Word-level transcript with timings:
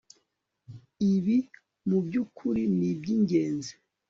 Ibi 1.13 1.37
mubyukuri 1.89 2.63
nibyingenzi 2.77 3.73